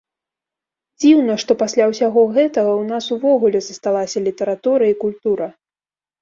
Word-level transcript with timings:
Дзіўна, 1.01 1.33
што 1.43 1.51
пасля 1.61 1.83
ўсяго 1.91 2.23
гэтага 2.37 2.71
ў 2.71 2.83
нас 2.93 3.05
увогуле 3.17 3.59
засталася 3.67 4.17
літаратура 4.31 4.83
і 4.95 4.99
культура. 5.05 5.47